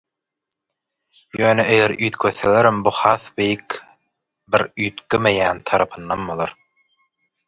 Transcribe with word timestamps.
Ýöne 1.41 1.65
eger 1.73 1.91
üýtgeselerem 2.05 2.79
bu 2.87 2.93
has 2.99 3.27
beýik 3.41 3.75
bir 4.55 4.63
üýtgemeýän 4.87 5.61
tarapyndan 5.71 6.25
bolar. 6.31 6.55